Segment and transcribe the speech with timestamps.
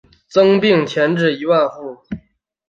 [0.27, 1.99] 增邑并前至一万户。